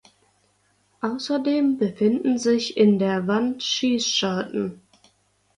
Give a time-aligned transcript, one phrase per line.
[1.01, 4.81] Außerdem befinden sich in der Wand Schießscharten.